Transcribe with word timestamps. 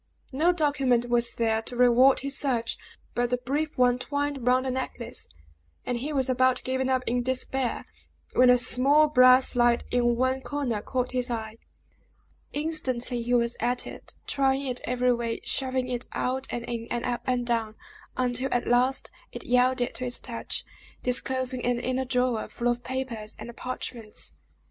No 0.31 0.51
document 0.51 1.09
was 1.09 1.35
there 1.35 1.61
to 1.61 1.75
reward 1.75 2.21
his 2.21 2.35
search, 2.35 2.75
but 3.13 3.29
the 3.29 3.37
brief 3.37 3.77
one 3.77 3.99
twined 3.99 4.47
round 4.47 4.65
the 4.65 4.71
necklace; 4.71 5.27
and 5.85 5.99
he 5.99 6.11
was 6.11 6.27
about 6.27 6.63
giving 6.63 6.89
up 6.89 7.03
in 7.05 7.21
despair, 7.21 7.83
when 8.33 8.49
a 8.49 8.57
small 8.57 9.05
brass 9.07 9.49
slide 9.49 9.83
in 9.91 10.15
one 10.15 10.41
corner 10.41 10.81
caught 10.81 11.11
his 11.11 11.29
eye. 11.29 11.57
Instantly 12.51 13.21
he 13.21 13.35
was 13.35 13.55
at 13.59 13.85
it, 13.85 14.15
trying 14.25 14.65
it 14.65 14.81
every 14.85 15.13
way, 15.13 15.39
shoving 15.43 15.87
it 15.87 16.07
out 16.13 16.47
and 16.49 16.65
in, 16.65 16.87
and 16.89 17.05
up 17.05 17.21
and 17.27 17.45
down, 17.45 17.75
until 18.17 18.49
at 18.51 18.65
last 18.65 19.11
it 19.31 19.43
yielded 19.45 19.93
to 19.93 20.03
his 20.05 20.19
touch, 20.19 20.65
disclosing 21.03 21.63
an 21.63 21.79
inner 21.79 22.05
drawer, 22.05 22.47
full 22.47 22.69
of 22.69 22.83
papers 22.83 23.35
and 23.37 23.55
parchments. 23.55 24.33